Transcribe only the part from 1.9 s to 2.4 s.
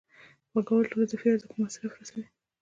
رسوي